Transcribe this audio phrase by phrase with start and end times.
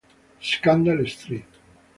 [0.41, 1.45] Scandal Street